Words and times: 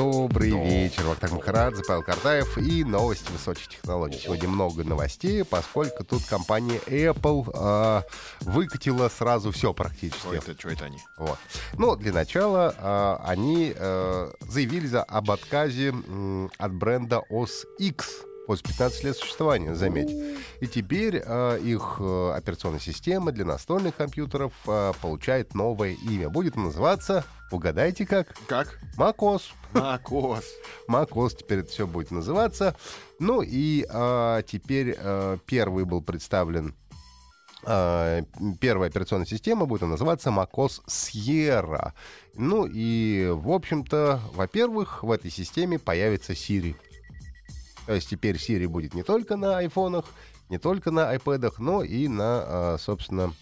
Добрый 0.00 0.52
вечер, 0.52 1.04
Вахтанг 1.04 1.34
Махарадзе, 1.34 1.82
Павел 1.86 2.02
Картаев 2.02 2.56
и 2.56 2.84
новости 2.84 3.30
высоких 3.32 3.68
технологий. 3.68 4.18
Сегодня 4.18 4.48
много 4.48 4.82
новостей, 4.82 5.44
поскольку 5.44 6.04
тут 6.04 6.24
компания 6.24 6.80
Apple 6.86 7.50
э, 7.52 8.02
выкатила 8.40 9.10
сразу 9.10 9.52
все 9.52 9.74
практически. 9.74 10.20
Что 10.20 10.34
это, 10.34 10.58
что 10.58 10.70
это 10.70 10.84
они? 10.86 10.96
Вот. 11.18 11.36
Ну, 11.74 11.96
для 11.96 12.14
начала 12.14 12.74
э, 12.78 13.28
они 13.28 13.74
э, 13.76 14.32
заявили 14.40 14.86
за, 14.86 15.02
об 15.02 15.30
отказе 15.30 15.92
э, 15.92 16.48
от 16.56 16.72
бренда 16.72 17.22
OS 17.30 17.66
X 17.78 18.22
после 18.50 18.66
15 18.70 19.04
лет 19.04 19.16
существования, 19.16 19.76
заметь. 19.76 20.10
И 20.58 20.66
теперь 20.66 21.22
э, 21.24 21.60
их 21.62 21.98
э, 22.00 22.32
операционная 22.36 22.80
система 22.80 23.30
для 23.30 23.44
настольных 23.44 23.94
компьютеров 23.94 24.52
э, 24.66 24.92
получает 25.00 25.54
новое 25.54 25.92
имя. 25.92 26.28
Будет 26.28 26.56
называться, 26.56 27.24
угадайте 27.52 28.04
как? 28.06 28.34
Как? 28.48 28.80
macOS. 28.98 29.42
Макос. 29.72 30.44
macOS 30.88 31.36
теперь 31.38 31.60
это 31.60 31.70
все 31.70 31.86
будет 31.86 32.10
называться. 32.10 32.74
Ну 33.20 33.40
и 33.40 33.86
э, 33.88 34.42
теперь 34.48 34.96
э, 34.98 35.38
первый 35.46 35.84
был 35.84 36.02
представлен 36.02 36.74
первая 37.62 38.88
операционная 38.88 39.26
система 39.26 39.66
будет 39.66 39.82
называться 39.82 40.30
macOS 40.30 40.80
Sierra. 40.88 41.92
Ну 42.34 42.66
и, 42.66 43.28
в 43.30 43.50
общем-то, 43.50 44.18
во-первых, 44.32 45.02
в 45.02 45.12
этой 45.12 45.30
системе 45.30 45.78
появится 45.78 46.32
Siri. 46.32 46.74
То 47.90 47.94
есть 47.94 48.08
теперь 48.08 48.36
Siri 48.36 48.68
будет 48.68 48.94
не 48.94 49.02
только 49.02 49.36
на 49.36 49.58
айфонах, 49.58 50.04
не 50.48 50.58
только 50.58 50.92
на 50.92 51.12
iPad, 51.12 51.54
но 51.58 51.82
и 51.82 52.06
на, 52.06 52.44
э, 52.46 52.76
собственно, 52.78 53.34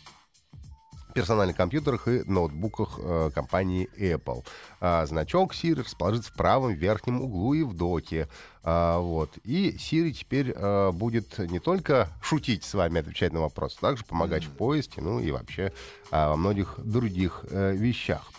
персональных 1.12 1.54
компьютерах 1.54 2.08
и 2.08 2.22
ноутбуках 2.24 2.98
э, 2.98 3.30
компании 3.34 3.90
Apple. 3.98 4.46
А, 4.80 5.04
значок 5.04 5.52
Siri 5.52 5.82
расположится 5.82 6.32
в 6.32 6.34
правом 6.34 6.72
верхнем 6.72 7.20
углу 7.20 7.52
и 7.52 7.62
в 7.62 7.74
доке. 7.74 8.26
А, 8.62 8.98
вот. 9.00 9.36
И 9.44 9.76
Siri 9.76 10.12
теперь 10.12 10.54
а, 10.56 10.92
будет 10.92 11.38
не 11.38 11.58
только 11.58 12.08
шутить 12.22 12.64
с 12.64 12.72
вами, 12.72 13.00
отвечать 13.00 13.34
на 13.34 13.40
вопросы, 13.40 13.76
а 13.82 13.82
также 13.82 14.06
помогать 14.06 14.44
в 14.44 14.52
поиске, 14.52 15.02
ну 15.02 15.20
и 15.20 15.30
вообще 15.30 15.74
а, 16.10 16.30
во 16.30 16.36
многих 16.38 16.80
других 16.82 17.44
а, 17.50 17.72
вещах. 17.72 18.30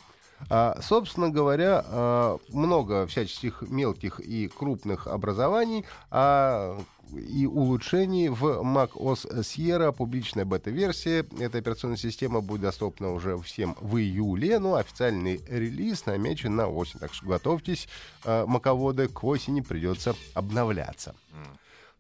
А, 0.50 0.80
собственно 0.82 1.30
говоря, 1.30 1.84
а, 1.86 2.38
много 2.50 3.08
всяческих 3.08 3.64
мелких 3.64 4.20
и 4.20 4.48
крупных 4.48 5.08
образований 5.08 5.86
а, 6.12 6.80
и 7.12 7.46
улучшений 7.46 8.30
в 8.30 8.44
Mac 8.62 8.92
OS 8.94 9.42
Sierra. 9.42 9.92
Публичная 9.92 10.46
бета-версия 10.46 11.26
этой 11.40 11.62
операционной 11.62 11.98
системы 11.98 12.42
будет 12.42 12.62
доступна 12.62 13.12
уже 13.12 13.38
всем 13.40 13.76
в 13.82 13.98
июле, 13.98 14.60
но 14.60 14.76
официальный 14.76 15.42
релиз 15.48 16.06
намечен 16.06 16.56
на 16.56 16.68
осень. 16.68 17.00
Так 17.00 17.14
что 17.14 17.26
готовьтесь, 17.26 17.88
маководы, 18.24 19.08
к 19.08 19.24
осени 19.24 19.62
придется 19.62 20.16
обновляться. 20.36 21.16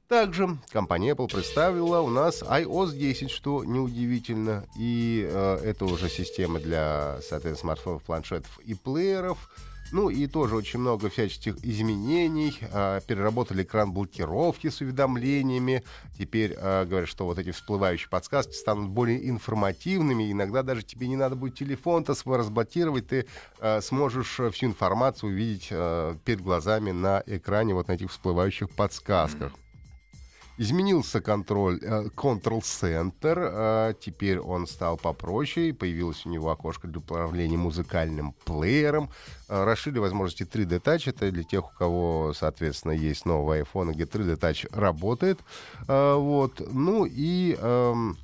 Также 0.09 0.57
компания 0.71 1.11
Apple 1.11 1.31
представила 1.31 2.01
у 2.01 2.09
нас 2.09 2.41
iOS 2.41 2.97
10, 2.97 3.29
что 3.29 3.63
неудивительно. 3.63 4.65
И 4.75 5.23
э, 5.31 5.57
это 5.63 5.85
уже 5.85 6.09
система 6.09 6.59
для, 6.59 7.19
соответственно, 7.21 7.75
смартфонов, 7.75 8.01
планшетов 8.01 8.59
и 8.65 8.73
плееров. 8.73 9.51
Ну 9.91 10.09
и 10.09 10.25
тоже 10.25 10.55
очень 10.55 10.79
много 10.79 11.11
всяческих 11.11 11.63
изменений. 11.63 12.57
Э, 12.73 13.01
переработали 13.05 13.61
экран 13.61 13.91
блокировки 13.91 14.71
с 14.71 14.81
уведомлениями. 14.81 15.83
Теперь 16.17 16.55
э, 16.57 16.85
говорят, 16.85 17.07
что 17.07 17.25
вот 17.25 17.37
эти 17.37 17.51
всплывающие 17.51 18.09
подсказки 18.09 18.53
станут 18.53 18.89
более 18.89 19.29
информативными. 19.29 20.31
Иногда 20.31 20.63
даже 20.63 20.81
тебе 20.81 21.07
не 21.07 21.17
надо 21.17 21.35
будет 21.35 21.53
телефон-то 21.53 22.15
свой 22.15 22.39
разблокировать. 22.39 23.09
Ты 23.09 23.27
э, 23.59 23.81
сможешь 23.81 24.39
всю 24.53 24.65
информацию 24.65 25.29
увидеть 25.29 25.67
э, 25.69 26.15
перед 26.25 26.41
глазами 26.41 26.89
на 26.89 27.21
экране 27.27 27.75
вот 27.75 27.89
на 27.89 27.91
этих 27.91 28.09
всплывающих 28.09 28.71
подсказках. 28.71 29.53
Изменился 30.61 31.21
контроль, 31.21 31.79
э, 31.81 32.09
Center, 32.11 33.11
э, 33.21 33.93
теперь 33.97 34.39
он 34.39 34.67
стал 34.67 34.97
попроще, 34.97 35.73
появилось 35.73 36.25
у 36.25 36.29
него 36.29 36.49
окошко 36.51 36.85
для 36.85 36.99
управления 36.99 37.55
музыкальным 37.55 38.33
плеером, 38.43 39.09
э, 39.47 39.63
расширили 39.63 39.99
возможности 39.99 40.43
3D 40.43 40.81
Touch, 40.81 41.09
это 41.09 41.31
для 41.31 41.43
тех, 41.43 41.63
у 41.63 41.77
кого, 41.77 42.33
соответственно, 42.33 42.91
есть 42.91 43.25
новый 43.25 43.61
iPhone, 43.61 43.93
где 43.93 44.03
3D 44.03 44.37
Touch 44.37 44.67
работает, 44.77 45.39
вот, 45.87 46.61
ну 46.73 47.05
и 47.05 47.55
эм, 47.57 48.17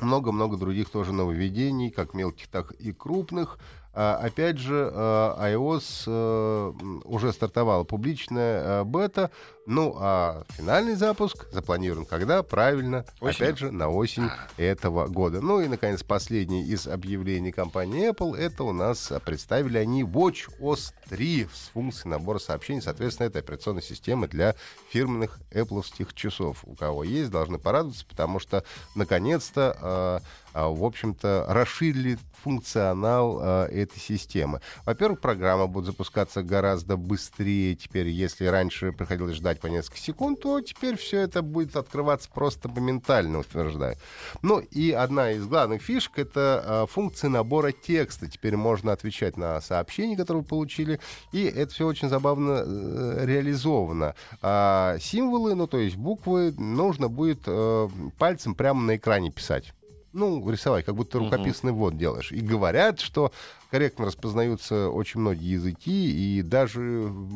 много-много 0.00 0.56
других 0.56 0.88
тоже 0.88 1.12
нововведений, 1.12 1.90
как 1.90 2.14
мелких, 2.14 2.48
так 2.48 2.72
и 2.72 2.90
крупных. 2.90 3.58
А, 3.92 4.16
опять 4.16 4.58
же, 4.58 4.92
iOS 4.94 7.02
уже 7.04 7.32
стартовала 7.32 7.84
публичная 7.84 8.84
бета, 8.84 9.30
ну, 9.66 9.94
а 9.98 10.44
финальный 10.48 10.96
запуск 10.96 11.46
запланирован 11.52 12.04
когда? 12.04 12.42
Правильно, 12.42 13.04
Осенью. 13.20 13.30
опять 13.30 13.58
же, 13.58 13.70
на 13.70 13.88
осень 13.88 14.28
этого 14.56 15.06
года. 15.06 15.40
Ну 15.40 15.60
и, 15.60 15.68
наконец, 15.68 16.02
последний 16.02 16.64
из 16.64 16.88
объявлений 16.88 17.52
компании 17.52 18.10
Apple, 18.10 18.36
это 18.36 18.64
у 18.64 18.72
нас 18.72 19.12
представили 19.24 19.78
они 19.78 20.02
WatchOS 20.02 20.92
3 21.08 21.48
с 21.52 21.70
функцией 21.72 22.10
набора 22.10 22.38
сообщений. 22.38 22.82
Соответственно, 22.82 23.28
это 23.28 23.38
операционная 23.38 23.82
система 23.82 24.26
для 24.26 24.56
фирменных 24.88 25.38
Apple 25.52 25.84
часов. 26.14 26.64
У 26.64 26.74
кого 26.74 27.04
есть, 27.04 27.30
должны 27.30 27.58
порадоваться, 27.58 28.04
потому 28.06 28.40
что, 28.40 28.64
наконец-то, 28.96 30.20
в 30.54 30.84
общем-то, 30.84 31.46
расширили 31.48 32.18
функционал 32.42 33.40
э, 33.40 33.82
этой 33.82 33.98
системы. 33.98 34.60
Во-первых, 34.84 35.20
программа 35.20 35.66
будет 35.66 35.86
запускаться 35.86 36.42
гораздо 36.42 36.96
быстрее 36.96 37.74
теперь, 37.74 38.08
если 38.08 38.46
раньше 38.46 38.92
приходилось 38.92 39.36
ждать 39.36 39.60
по 39.60 39.66
несколько 39.66 39.98
секунд, 39.98 40.40
то 40.40 40.60
теперь 40.60 40.96
все 40.96 41.20
это 41.20 41.42
будет 41.42 41.76
открываться 41.76 42.28
просто 42.32 42.68
моментально, 42.68 43.40
утверждаю. 43.40 43.96
Ну 44.42 44.58
и 44.58 44.90
одна 44.92 45.32
из 45.32 45.46
главных 45.46 45.82
фишек— 45.82 46.12
это 46.18 46.64
э, 46.64 46.86
функция 46.90 47.30
набора 47.30 47.72
текста. 47.72 48.28
Теперь 48.28 48.56
можно 48.56 48.92
отвечать 48.92 49.36
на 49.36 49.60
сообщения, 49.60 50.16
которые 50.16 50.42
вы 50.42 50.48
получили, 50.48 51.00
и 51.32 51.44
это 51.44 51.72
все 51.72 51.86
очень 51.86 52.08
забавно 52.08 52.62
э, 52.64 53.26
реализовано. 53.26 54.14
А 54.42 54.96
символы, 55.00 55.54
ну 55.54 55.66
то 55.66 55.78
есть 55.78 55.96
буквы, 55.96 56.52
нужно 56.52 57.08
будет 57.08 57.42
э, 57.46 57.88
пальцем 58.18 58.54
прямо 58.54 58.80
на 58.80 58.96
экране 58.96 59.30
писать 59.30 59.74
ну, 60.12 60.48
рисовать, 60.50 60.84
как 60.84 60.94
будто 60.94 61.18
рукописный 61.18 61.72
ввод 61.72 61.96
делаешь. 61.96 62.32
И 62.32 62.40
говорят, 62.40 63.00
что 63.00 63.32
корректно 63.70 64.06
распознаются 64.06 64.88
очень 64.88 65.20
многие 65.20 65.52
языки, 65.52 66.38
и 66.38 66.42
даже 66.42 66.80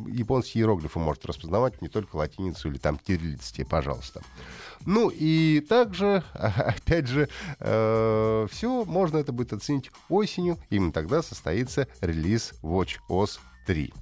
японские 0.09 0.63
иероглифы 0.63 0.99
может 0.99 1.25
распознавать, 1.27 1.81
не 1.81 1.89
только 1.89 2.17
латиницу 2.17 2.69
или 2.69 2.79
там 2.79 2.99
кириллицу 2.99 3.55
тебе, 3.55 3.67
пожалуйста. 3.67 4.23
Ну 4.87 5.11
и 5.11 5.61
также, 5.61 6.25
опять 6.35 7.07
же, 7.07 7.29
э, 7.61 8.47
все 8.51 8.85
можно 8.85 9.19
это 9.19 9.33
будет 9.33 9.53
оценить 9.53 9.91
осенью. 10.09 10.59
Именно 10.71 10.93
тогда 10.93 11.23
состоится 11.23 11.87
релиз 12.01 12.55
WatchOS 12.63 13.39
3. 13.67 13.93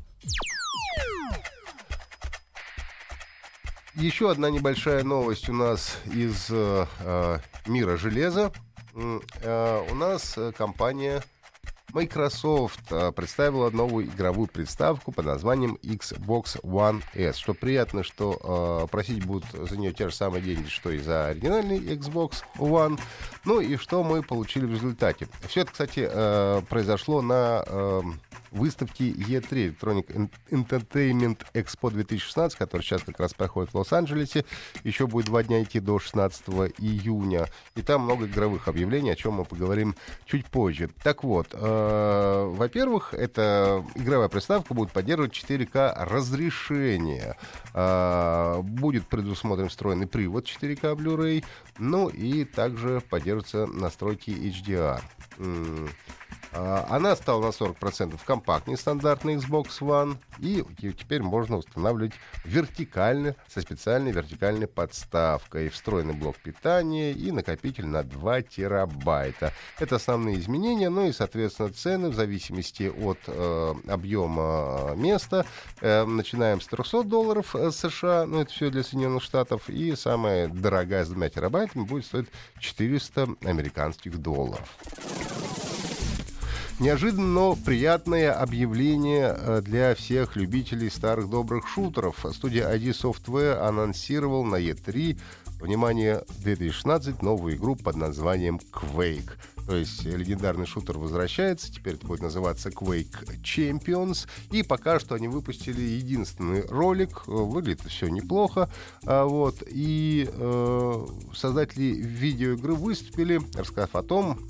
Еще 3.95 4.31
одна 4.31 4.49
небольшая 4.49 5.05
новость 5.05 5.51
у 5.51 5.53
нас 5.53 5.99
из 6.07 6.47
э, 6.51 6.87
э 7.01 7.39
мира 7.67 7.97
железа. 7.99 8.51
Э, 8.95 9.87
у 9.91 9.95
нас 9.95 10.39
э, 10.39 10.53
компания 10.57 11.23
Microsoft 11.93 12.91
э, 12.91 13.13
представила 13.13 13.71
новую 13.71 14.07
игровую 14.07 14.49
приставку 14.49 15.13
под 15.13 15.27
названием 15.27 15.79
Xbox 15.83 16.61
One 16.63 17.03
S. 17.15 17.37
Что 17.37 17.55
приятно, 17.55 18.03
что 18.03 18.85
э, 18.85 18.89
просить 18.91 19.25
будут 19.25 19.45
за 19.53 19.77
нее 19.77 19.93
те 19.93 20.09
же 20.09 20.15
самые 20.15 20.43
деньги, 20.43 20.69
что 20.69 20.91
и 20.91 20.99
за 20.99 21.27
оригинальный 21.27 21.79
Xbox 21.79 22.43
One. 22.57 22.99
Ну 23.45 23.61
и 23.61 23.77
что 23.77 24.03
мы 24.03 24.23
получили 24.23 24.65
в 24.65 24.73
результате. 24.73 25.29
Все 25.49 25.63
это, 25.63 25.73
кстати, 25.73 26.09
э, 26.11 26.63
произошло 26.69 27.21
на 27.21 27.63
э, 27.67 28.03
выставки 28.53 29.03
E3 29.03 29.75
Electronic 29.75 30.31
Entertainment 30.51 31.39
Expo 31.55 31.91
2016, 31.91 32.57
который 32.57 32.83
сейчас 32.83 33.03
как 33.03 33.19
раз 33.19 33.35
проходит 33.35 33.73
в 33.73 33.79
Лос-Анджелесе. 33.79 34.45
Еще 34.85 35.07
будет 35.07 35.27
два 35.27 35.43
дня 35.43 35.63
идти 35.63 35.81
до 35.81 35.99
16 35.99 36.43
июня. 36.79 37.47
И 37.75 37.83
там 37.83 38.03
много 38.03 38.27
игровых 38.27 38.69
объявлений, 38.69 39.11
о 39.11 39.17
чем 39.17 39.35
мы 39.35 39.45
поговорим 39.45 39.97
чуть 40.27 40.47
позже. 40.47 40.91
Так 41.03 41.25
вот, 41.25 41.49
э, 41.53 41.82
во-первых, 42.53 43.15
эта 43.15 43.85
игровая 43.95 44.29
приставка 44.29 44.75
будет 44.75 44.93
поддерживать 44.93 45.33
4К 45.33 46.05
разрешение. 46.05 47.37
Э, 47.75 48.61
будет 48.63 49.07
предусмотрен 49.07 49.69
встроенный 49.69 50.07
привод 50.07 50.47
4К 50.47 50.95
Blu-ray. 50.95 51.45
Ну 51.79 52.09
и 52.09 52.45
также 52.45 53.01
поддерживаются 53.01 53.67
настройки 53.67 54.31
HDR. 54.31 55.01
А, 56.53 56.87
она 56.91 57.17
стала 57.17 57.43
на 57.43 57.49
40% 57.49 58.19
компактнее 58.25 58.77
стандартной 58.77 59.37
Xbox 59.37 59.81
One, 59.81 60.17
и 60.39 60.65
теперь 60.93 61.23
можно 61.23 61.57
устанавливать 61.57 62.13
вертикально, 62.45 63.37
со 63.49 63.61
специальной 63.61 64.13
вертикальной 64.13 64.67
подставкой, 64.67 65.71
встроенный 65.71 66.15
блок 66.15 66.37
питания 66.37 67.13
и 67.13 67.31
накопитель 67.31 67.87
на 67.87 68.03
2 68.03 68.43
терабайта. 68.43 69.53
Это 69.79 69.97
основные 69.97 70.39
изменения, 70.39 70.91
ну 70.91 71.07
и, 71.07 71.13
соответственно, 71.13 71.71
цены 71.73 72.11
в 72.11 72.15
зависимости 72.15 72.85
от 72.85 73.19
э, 73.27 73.75
объема 73.89 74.93
места. 74.97 75.47
Э, 75.81 76.05
начинаем 76.05 76.61
с 76.61 76.67
300 76.67 77.05
долларов 77.05 77.57
э, 77.57 77.71
США, 77.71 78.27
ну 78.27 78.41
это 78.41 78.53
все 78.53 78.71
для 78.71 78.83
Соединенных 78.83 79.23
Штатов, 79.23 79.69
и 79.71 79.97
самая 79.97 80.49
дорогая 80.49 81.05
с 81.05 81.09
2 81.09 81.29
терабайтами 81.31 81.85
будет 81.85 82.05
стоить 82.05 82.29
400 82.59 83.37
американских 83.45 84.19
долларов. 84.19 84.69
Неожиданно, 86.83 87.29
но 87.29 87.55
приятное 87.55 88.33
объявление 88.33 89.37
э, 89.39 89.61
для 89.63 89.95
всех 89.95 90.35
любителей 90.35 90.91
старых 90.91 91.31
добрых 91.31 91.69
шутеров. 91.69 92.27
Студия 92.33 92.69
ID 92.69 92.91
Software 92.91 93.61
анонсировал 93.61 94.43
на 94.43 94.57
E3 94.57 95.17
внимание, 95.61 96.25
2016 96.39 97.23
новую 97.23 97.55
игру 97.55 97.77
под 97.77 97.95
названием 97.95 98.59
Quake. 98.73 99.31
То 99.65 99.77
есть 99.77 100.03
легендарный 100.03 100.67
шутер 100.67 100.99
возвращается, 100.99 101.73
теперь 101.73 101.95
это 101.95 102.05
будет 102.09 102.21
называться 102.21 102.71
Quake 102.71 103.41
Champions. 103.45 104.27
И 104.51 104.65
пока 104.65 104.99
что 104.99 105.15
они 105.15 105.29
выпустили 105.29 105.81
единственный 105.83 106.67
ролик, 106.67 107.29
выглядит 107.29 107.83
все 107.83 108.09
неплохо. 108.09 108.69
А, 109.05 109.25
вот, 109.25 109.63
и 109.69 110.29
э, 110.29 111.07
создатели 111.33 111.95
видеоигры 111.95 112.75
выступили, 112.75 113.41
рассказав 113.55 113.95
о 113.95 114.03
том, 114.03 114.41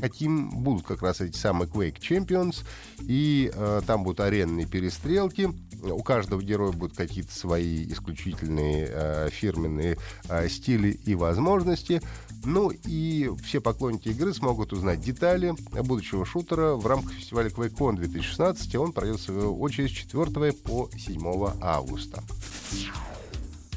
каким 0.00 0.50
будут 0.50 0.86
как 0.86 1.02
раз 1.02 1.20
эти 1.20 1.36
самые 1.36 1.68
Quake 1.68 1.98
Champions, 1.98 2.64
и 3.00 3.50
э, 3.54 3.80
там 3.86 4.04
будут 4.04 4.20
аренные 4.20 4.66
перестрелки. 4.66 5.50
У 5.82 6.02
каждого 6.02 6.42
героя 6.42 6.72
будут 6.72 6.96
какие-то 6.96 7.34
свои 7.34 7.86
исключительные 7.86 8.88
э, 8.90 9.28
фирменные 9.30 9.98
э, 10.28 10.48
стили 10.48 10.90
и 11.04 11.14
возможности. 11.14 12.00
Ну 12.44 12.70
и 12.70 13.30
все 13.42 13.60
поклонники 13.60 14.08
игры 14.08 14.34
смогут 14.34 14.72
узнать 14.72 15.00
детали 15.00 15.54
будущего 15.82 16.26
шутера 16.26 16.74
в 16.74 16.86
рамках 16.86 17.12
фестиваля 17.12 17.48
QuakeCon 17.48 17.96
2016. 17.96 18.74
Он 18.76 18.92
пройдет, 18.92 19.20
в 19.20 19.22
свою 19.22 19.58
очередь, 19.58 19.90
с 19.90 19.94
4 19.94 20.52
по 20.52 20.90
7 20.96 21.22
августа. 21.60 22.22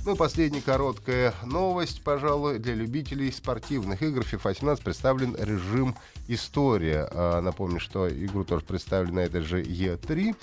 Ну 0.07 0.13
и 0.13 0.15
последняя 0.15 0.61
короткая 0.61 1.33
новость, 1.43 2.01
пожалуй, 2.01 2.59
для 2.59 2.73
любителей 2.73 3.29
спортивных 3.29 4.01
игр. 4.01 4.21
FIFA 4.21 4.57
17 4.57 4.81
представлен 4.81 5.35
режим 5.37 5.97
«История». 6.29 7.09
А, 7.11 7.41
напомню, 7.41 7.81
что 7.81 8.07
игру 8.07 8.45
тоже 8.45 8.63
представили 8.63 9.11
на 9.11 9.19
этой 9.19 9.41
же 9.41 9.61
E3 9.61 10.33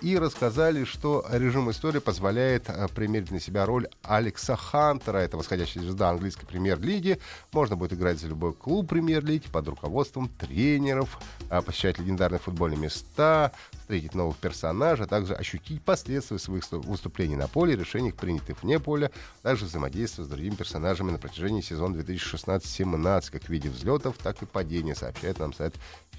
и 0.00 0.18
рассказали, 0.18 0.84
что 0.84 1.24
режим 1.30 1.70
истории 1.70 1.98
позволяет 1.98 2.68
э, 2.68 2.88
примерить 2.94 3.30
на 3.30 3.40
себя 3.40 3.66
роль 3.66 3.88
Алекса 4.02 4.56
Хантера, 4.56 5.18
это 5.18 5.36
восходящая 5.36 5.82
звезда 5.82 6.10
английской 6.10 6.46
премьер-лиги. 6.46 7.18
Можно 7.52 7.76
будет 7.76 7.92
играть 7.92 8.18
за 8.18 8.28
любой 8.28 8.52
клуб 8.52 8.88
премьер-лиги 8.88 9.46
под 9.48 9.68
руководством 9.68 10.28
тренеров, 10.28 11.18
э, 11.50 11.60
посещать 11.62 11.98
легендарные 11.98 12.38
футбольные 12.38 12.78
места, 12.78 13.52
встретить 13.72 14.14
новых 14.14 14.36
персонажей, 14.38 15.04
а 15.04 15.08
также 15.08 15.34
ощутить 15.34 15.82
последствия 15.82 16.38
своих 16.38 16.64
выступлений 16.72 17.36
на 17.36 17.48
поле, 17.48 17.76
решений, 17.76 18.12
принятых 18.12 18.62
вне 18.62 18.80
поля, 18.80 19.10
также 19.42 19.66
взаимодействовать 19.66 20.28
с 20.28 20.32
другими 20.32 20.54
персонажами 20.54 21.10
на 21.10 21.18
протяжении 21.18 21.60
сезона 21.60 21.96
2016-17, 21.96 23.30
как 23.30 23.42
в 23.42 23.48
виде 23.50 23.68
взлетов, 23.68 24.16
так 24.22 24.42
и 24.42 24.46
падения, 24.46 24.94
сообщает 24.94 25.38
нам 25.38 25.52
сайт 25.52 25.74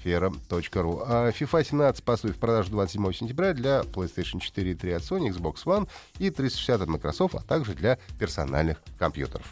сфера.ру. 0.06 1.02
А 1.04 1.30
FIFA 1.30 1.64
17 1.64 2.04
поступит 2.04 2.36
в 2.36 2.40
продажу 2.40 2.70
27 2.70 3.12
сентября 3.12 3.52
для 3.56 3.80
PlayStation 3.80 4.40
4 4.40 4.70
и 4.70 4.74
3 4.74 4.92
от 4.92 5.02
Sony, 5.02 5.30
Xbox 5.30 5.64
One 5.64 5.88
и 6.18 6.30
360 6.30 6.82
от 6.82 6.88
Microsoft, 6.88 7.34
а 7.34 7.40
также 7.40 7.74
для 7.74 7.98
персональных 8.18 8.80
компьютеров. 8.98 9.46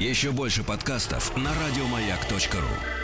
Еще 0.00 0.32
больше 0.32 0.64
подкастов 0.64 1.36
на 1.36 1.50
радиомаяк.ру 1.54 3.03